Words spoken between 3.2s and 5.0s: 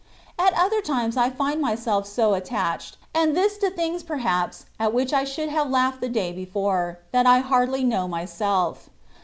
this to things perhaps, at